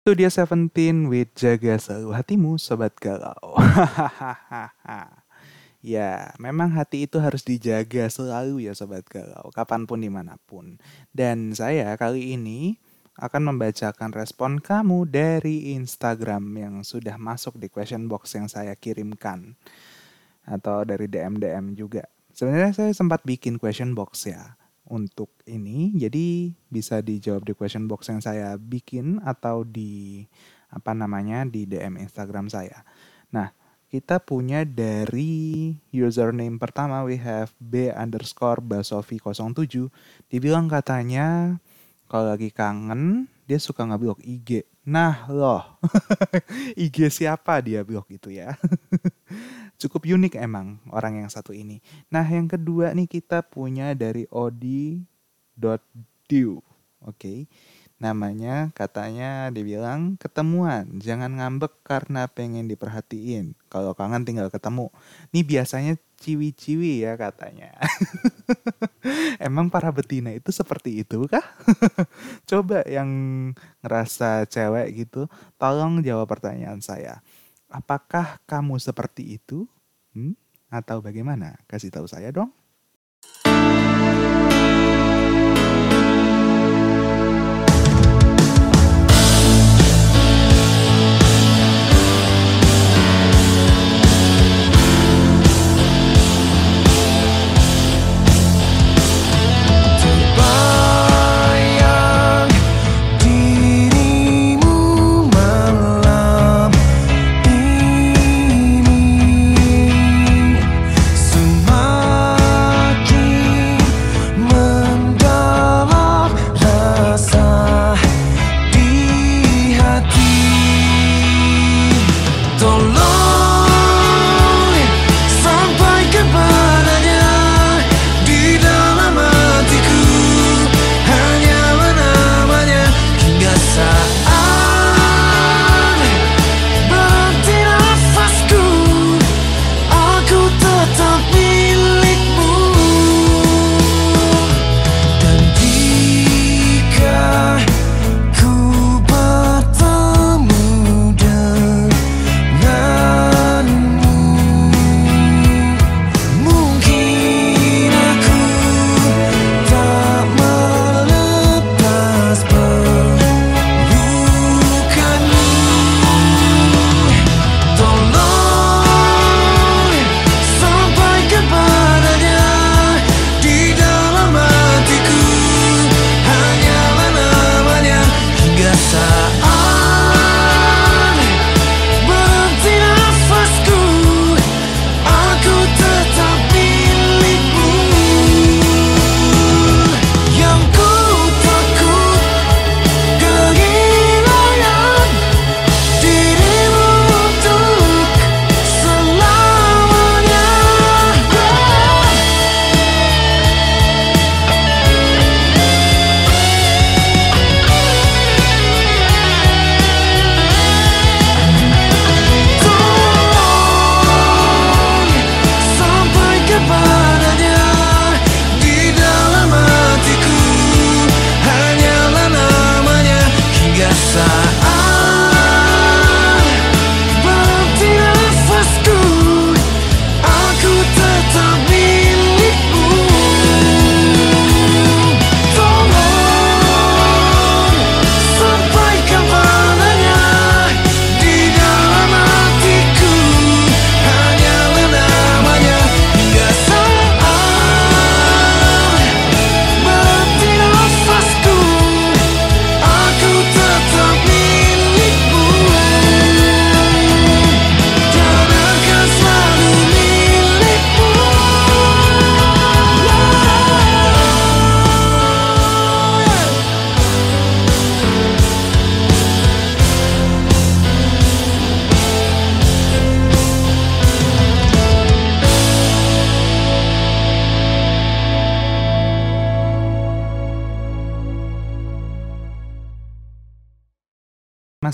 Itu 0.00 0.16
dia 0.16 0.32
Seventeen 0.32 1.12
with 1.12 1.36
Jaga 1.36 1.76
Selalu 1.76 2.16
Hatimu, 2.16 2.56
Sobat 2.56 2.96
Galau. 2.96 3.58
ya, 5.84 6.32
memang 6.40 6.72
hati 6.72 7.04
itu 7.10 7.20
harus 7.20 7.42
dijaga 7.44 8.06
selalu 8.08 8.70
ya 8.70 8.72
Sobat 8.72 9.04
Galau, 9.04 9.52
kapan 9.52 9.84
pun 9.84 10.00
di 10.00 10.08
mana 10.08 10.40
pun. 10.48 10.80
Dan 11.12 11.52
saya 11.52 11.92
kali 11.98 12.38
ini 12.38 12.78
akan 13.16 13.52
membacakan 13.52 14.12
respon 14.12 14.60
kamu 14.60 15.08
dari 15.08 15.72
Instagram 15.76 16.44
yang 16.56 16.74
sudah 16.84 17.16
masuk 17.16 17.56
di 17.56 17.72
question 17.72 18.08
box 18.08 18.36
yang 18.36 18.48
saya 18.48 18.76
kirimkan. 18.76 19.56
Atau 20.46 20.86
dari 20.86 21.10
DM-DM 21.10 21.74
juga. 21.74 22.06
Sebenarnya 22.30 22.76
saya 22.76 22.92
sempat 22.92 23.24
bikin 23.24 23.56
question 23.56 23.96
box 23.96 24.28
ya 24.30 24.54
untuk 24.86 25.32
ini. 25.48 25.90
Jadi 25.96 26.54
bisa 26.70 27.02
dijawab 27.02 27.42
di 27.48 27.52
question 27.56 27.90
box 27.90 28.12
yang 28.12 28.22
saya 28.22 28.54
bikin 28.60 29.18
atau 29.24 29.66
di 29.66 30.22
apa 30.70 30.92
namanya 30.92 31.48
di 31.48 31.66
DM 31.66 31.98
Instagram 31.98 32.52
saya. 32.52 32.86
Nah, 33.32 33.50
kita 33.86 34.18
punya 34.18 34.66
dari 34.66 35.72
username 35.94 36.58
pertama 36.58 37.06
we 37.06 37.16
have 37.16 37.54
b 37.62 37.88
underscore 37.94 38.58
basofi 38.58 39.22
07 39.22 39.88
dibilang 40.26 40.66
katanya 40.66 41.58
kalau 42.06 42.32
lagi 42.32 42.50
kangen 42.54 43.26
dia 43.46 43.58
suka 43.60 43.86
ngeblok 43.86 44.22
IG 44.22 44.66
nah 44.86 45.26
loh 45.30 45.62
IG 46.86 47.10
siapa 47.10 47.58
dia 47.62 47.82
blok 47.82 48.10
itu 48.10 48.30
ya 48.34 48.54
cukup 49.80 50.06
unik 50.06 50.38
emang 50.40 50.78
orang 50.90 51.20
yang 51.22 51.30
satu 51.30 51.52
ini 51.52 51.82
nah 52.08 52.24
yang 52.26 52.48
kedua 52.48 52.94
nih 52.94 53.06
kita 53.10 53.42
punya 53.42 53.92
dari 53.94 54.26
odi.dew 54.30 55.02
Oke. 57.06 57.46
Namanya 57.96 58.76
katanya 58.76 59.48
dibilang 59.48 60.20
ketemuan, 60.20 61.00
jangan 61.00 61.32
ngambek 61.32 61.80
karena 61.80 62.28
pengen 62.28 62.68
diperhatiin. 62.68 63.56
Kalau 63.72 63.96
kangen 63.96 64.26
tinggal 64.28 64.52
ketemu. 64.52 64.92
Ini 65.32 65.40
biasanya 65.40 65.94
ciwi-ciwi 66.16 67.04
ya 67.04 67.14
katanya. 67.14 67.76
Emang 69.46 69.68
para 69.68 69.92
betina 69.92 70.32
itu 70.32 70.48
seperti 70.50 71.04
itu 71.04 71.28
kah? 71.28 71.44
Coba 72.50 72.82
yang 72.88 73.08
ngerasa 73.84 74.48
cewek 74.48 75.06
gitu, 75.06 75.28
tolong 75.60 76.00
jawab 76.00 76.26
pertanyaan 76.26 76.80
saya. 76.80 77.20
Apakah 77.68 78.40
kamu 78.48 78.80
seperti 78.80 79.36
itu? 79.36 79.68
Hmm? 80.16 80.34
Atau 80.72 81.04
bagaimana? 81.04 81.60
Kasih 81.68 81.92
tahu 81.92 82.08
saya 82.08 82.32
dong. 82.32 82.50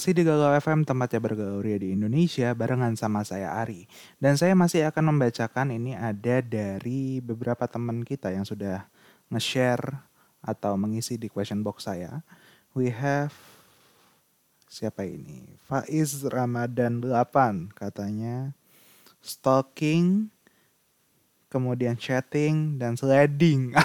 Masih 0.03 0.19
di 0.19 0.27
Galau 0.27 0.51
FM 0.59 0.83
tempatnya 0.83 1.23
bergaul 1.23 1.63
di 1.63 1.95
Indonesia 1.95 2.51
barengan 2.59 2.99
sama 2.99 3.23
saya 3.23 3.55
Ari. 3.55 3.87
Dan 4.19 4.35
saya 4.35 4.51
masih 4.59 4.83
akan 4.91 5.15
membacakan 5.15 5.71
ini 5.71 5.95
ada 5.95 6.43
dari 6.43 7.23
beberapa 7.23 7.71
teman 7.71 8.03
kita 8.03 8.35
yang 8.35 8.43
sudah 8.43 8.91
nge-share 9.31 10.03
atau 10.43 10.75
mengisi 10.75 11.15
di 11.23 11.31
question 11.31 11.63
box 11.63 11.87
saya. 11.87 12.27
We 12.75 12.91
have 12.91 13.31
siapa 14.67 15.07
ini? 15.07 15.55
Faiz 15.71 16.27
Ramadan 16.27 16.99
8 16.99 17.71
katanya 17.71 18.59
stalking 19.23 20.32
kemudian 21.53 22.01
chatting 22.01 22.81
dan 22.81 22.97
sliding. 22.97 23.77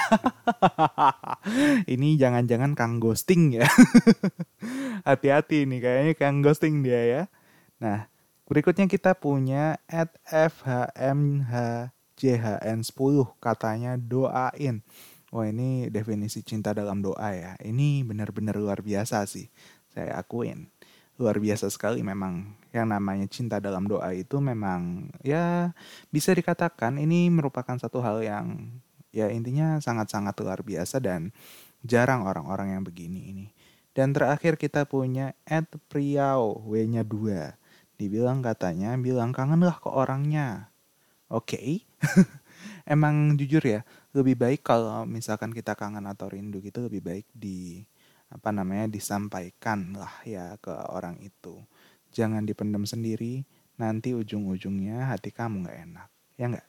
ini 1.93 2.15
jangan-jangan 2.15 2.80
Kang 2.80 3.03
ghosting 3.03 3.59
ya. 3.59 3.68
Hati-hati 5.07 5.68
nih 5.68 5.84
kayaknya 5.84 6.15
Kang 6.15 6.39
ghosting 6.39 6.80
dia 6.80 7.03
ya. 7.03 7.28
Nah, 7.84 8.07
berikutnya 8.47 8.88
kita 8.88 9.20
punya 9.20 9.84
at 9.91 10.15
FHMHJHN10 10.24 13.15
katanya 13.43 13.99
doain. 13.99 14.80
Wah 15.28 15.43
ini 15.43 15.91
definisi 15.91 16.39
cinta 16.39 16.72
dalam 16.72 17.03
doa 17.03 17.36
ya. 17.36 17.59
Ini 17.59 18.07
benar-benar 18.07 18.55
luar 18.55 18.80
biasa 18.80 19.28
sih. 19.28 19.51
Saya 19.91 20.15
akuin. 20.15 20.72
Luar 21.20 21.36
biasa 21.43 21.68
sekali 21.68 21.99
memang 21.99 22.55
yang 22.78 22.93
namanya 22.93 23.25
cinta 23.25 23.57
dalam 23.57 23.89
doa 23.89 24.13
itu 24.13 24.38
memang 24.38 25.09
ya 25.25 25.73
bisa 26.13 26.32
dikatakan 26.32 27.01
ini 27.01 27.34
merupakan 27.34 27.73
satu 27.75 27.99
hal 28.05 28.21
yang 28.21 28.78
ya 29.09 29.34
intinya 29.34 29.82
sangat-sangat 29.82 30.38
luar 30.45 30.61
biasa 30.61 31.01
dan 31.01 31.34
jarang 31.82 32.25
orang-orang 32.25 32.78
yang 32.78 32.84
begini 32.86 33.34
ini. 33.34 33.47
Dan 33.97 34.13
terakhir 34.13 34.61
kita 34.61 34.86
punya 34.86 35.34
Ed 35.41 35.65
Priau, 35.89 36.61
W-nya 36.69 37.01
2. 37.01 37.57
Dibilang 37.97 38.45
katanya, 38.45 38.93
bilang 38.93 39.34
kangen 39.34 39.65
lah 39.65 39.82
ke 39.82 39.89
orangnya. 39.89 40.69
Oke. 41.34 41.82
Emang 42.86 43.34
jujur 43.41 43.65
ya, 43.65 43.82
lebih 44.13 44.38
baik 44.38 44.61
kalau 44.61 45.01
misalkan 45.09 45.49
kita 45.49 45.73
kangen 45.73 46.05
atau 46.05 46.30
rindu 46.30 46.61
gitu 46.61 46.86
lebih 46.86 47.01
baik 47.01 47.25
di 47.34 47.82
apa 48.28 48.51
namanya 48.51 48.91
disampaikan 48.91 49.97
lah 49.97 50.13
ya 50.23 50.61
ke 50.61 50.71
orang 50.93 51.17
itu. 51.25 51.57
Jangan 52.18 52.49
dipendam 52.49 52.82
sendiri, 52.82 53.45
nanti 53.78 54.18
ujung-ujungnya 54.18 55.05
hati 55.05 55.30
kamu 55.30 55.70
nggak 55.70 55.78
enak, 55.86 56.09
ya 56.34 56.45
nggak? 56.49 56.68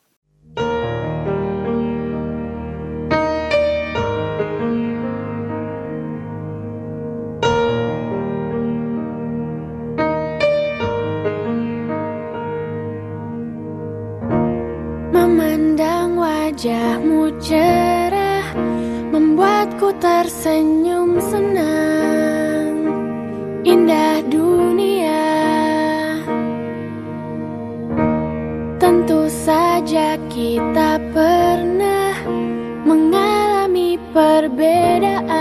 Memandang 15.17 16.21
wajahmu 16.21 17.33
cerah 17.41 18.53
Membuatku 19.17 19.97
tersenyum 19.97 21.17
senang 21.25 22.77
Indah 23.65 24.21
dunia 24.29 24.48
perbedaan 34.19 35.38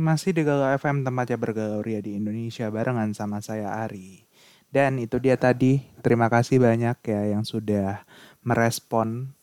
Masih 0.00 0.32
di 0.32 0.48
Galau 0.48 0.64
FM 0.80 1.04
tempatnya 1.04 1.36
bergalau 1.36 1.84
ria 1.84 2.00
di 2.00 2.16
Indonesia 2.16 2.72
barengan 2.72 3.12
sama 3.12 3.44
saya 3.44 3.84
Ari. 3.84 4.24
Dan 4.72 4.96
itu 4.96 5.20
dia 5.20 5.36
tadi. 5.36 5.84
Terima 6.00 6.32
kasih 6.32 6.56
banyak 6.56 6.96
ya 7.04 7.36
yang 7.36 7.44
sudah 7.44 8.08
merespon 8.40 9.36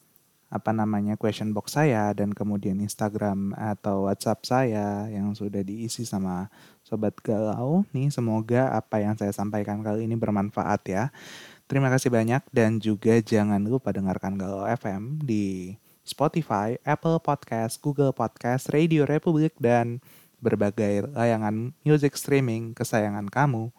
apa 0.50 0.74
namanya 0.74 1.14
question 1.14 1.54
box 1.54 1.78
saya 1.78 2.10
dan 2.18 2.34
kemudian 2.34 2.82
Instagram 2.82 3.54
atau 3.54 4.10
WhatsApp 4.10 4.50
saya 4.50 5.06
yang 5.14 5.38
sudah 5.38 5.62
diisi 5.62 6.10
sama 6.10 6.50
sobat 6.82 7.14
galau. 7.22 7.86
Nih 7.94 8.10
semoga 8.10 8.74
apa 8.74 8.98
yang 8.98 9.14
saya 9.14 9.30
sampaikan 9.30 9.86
kali 9.86 10.10
ini 10.10 10.18
bermanfaat 10.18 10.82
ya. 10.90 11.14
Terima 11.70 11.94
kasih 11.94 12.10
banyak 12.10 12.42
dan 12.50 12.82
juga 12.82 13.14
jangan 13.22 13.62
lupa 13.62 13.94
dengarkan 13.94 14.42
Galau 14.42 14.66
FM 14.66 15.22
di 15.22 15.78
Spotify, 16.02 16.80
Apple 16.88 17.20
Podcast, 17.20 17.78
Google 17.84 18.16
Podcast, 18.16 18.72
Radio 18.74 19.04
Republik 19.04 19.54
dan 19.62 20.00
berbagai 20.38 21.10
layangan 21.14 21.74
music 21.82 22.14
streaming 22.18 22.74
kesayangan 22.78 23.28
kamu. 23.30 23.74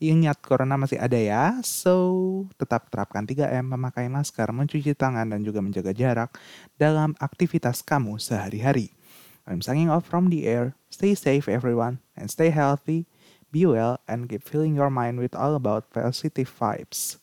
Ingat 0.00 0.40
corona 0.40 0.80
masih 0.80 0.96
ada 0.96 1.20
ya, 1.20 1.60
so 1.60 2.48
tetap 2.56 2.88
terapkan 2.88 3.28
3M, 3.28 3.76
memakai 3.76 4.08
masker, 4.08 4.48
mencuci 4.48 4.96
tangan, 4.96 5.28
dan 5.28 5.44
juga 5.44 5.60
menjaga 5.60 5.92
jarak 5.92 6.32
dalam 6.80 7.12
aktivitas 7.20 7.84
kamu 7.84 8.16
sehari-hari. 8.16 8.96
I'm 9.44 9.60
signing 9.60 9.92
off 9.92 10.08
from 10.08 10.32
the 10.32 10.48
air. 10.48 10.72
Stay 10.88 11.12
safe 11.12 11.52
everyone, 11.52 12.00
and 12.16 12.32
stay 12.32 12.48
healthy, 12.48 13.04
be 13.52 13.68
well, 13.68 14.00
and 14.08 14.24
keep 14.24 14.40
filling 14.40 14.72
your 14.72 14.88
mind 14.88 15.20
with 15.20 15.36
all 15.36 15.52
about 15.52 15.92
positive 15.92 16.48
vibes. 16.48 17.20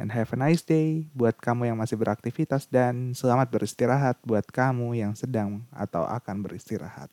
And 0.00 0.10
have 0.10 0.32
a 0.32 0.38
nice 0.40 0.64
day 0.64 1.06
buat 1.12 1.38
kamu 1.38 1.70
yang 1.70 1.78
masih 1.78 2.00
beraktivitas 2.00 2.66
dan 2.66 3.12
selamat 3.14 3.52
beristirahat 3.52 4.18
buat 4.26 4.48
kamu 4.48 4.96
yang 4.98 5.12
sedang 5.12 5.62
atau 5.70 6.02
akan 6.08 6.42
beristirahat. 6.42 7.12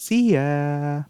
See 0.00 0.32
ya! 0.32 1.04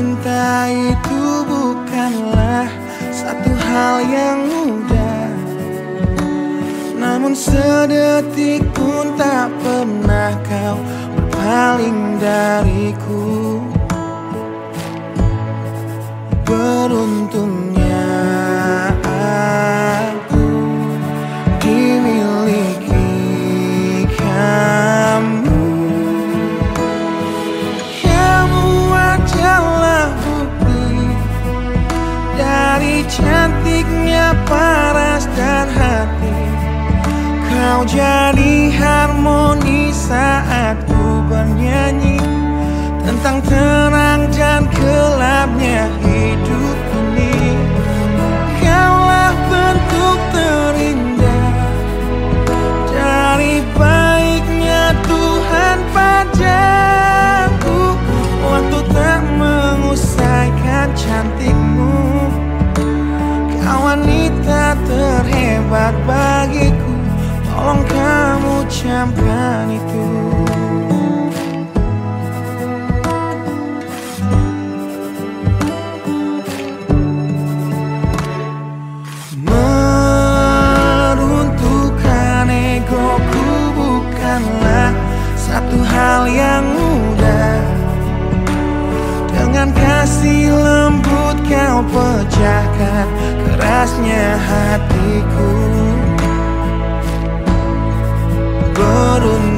Cinta 0.00 0.64
itu 0.64 1.44
bukanlah 1.44 2.64
satu 3.12 3.52
hal 3.52 4.00
yang 4.00 4.48
mudah. 4.48 5.28
Namun 6.96 7.36
sedetik 7.36 8.64
pun 8.72 9.12
tak 9.20 9.52
pernah 9.60 10.32
kau 10.40 10.80
berpaling 11.20 12.16
dariku. 12.16 13.39
Kau 37.80 37.88
jadi 37.88 38.76
harmoni 38.76 39.88
saat 39.88 40.84
ku 40.84 41.24
bernyanyi 41.32 42.20
Tentang 43.00 43.40
terang 43.40 44.28
dan 44.36 44.68
gelapnya 44.68 45.88
hidup. 46.04 46.49
diamkan 69.00 69.72
itu. 69.72 70.04
Meruntuhkan 79.40 81.16
egoku 82.52 83.72
bukanlah 83.72 84.92
satu 85.32 85.80
hal 85.80 86.28
yang 86.28 86.68
mudah. 86.68 87.56
Dengan 89.32 89.72
kasih 89.72 90.52
lembut 90.52 91.40
kau 91.48 91.80
pecahkan 91.88 93.08
kerasnya 93.48 94.36
hatiku. 94.44 95.79
bottle 98.80 99.49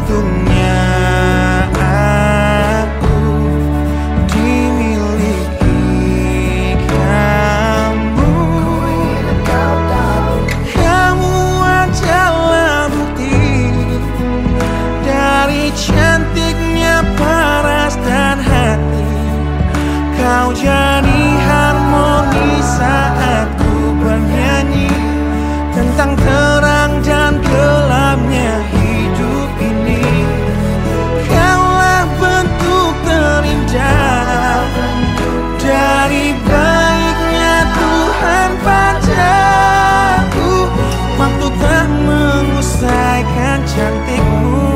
cantikmu. 43.75 44.72